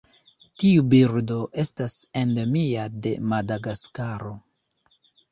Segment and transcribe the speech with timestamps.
[0.61, 4.33] Tiu birdo estas endemia de Madagaskaro.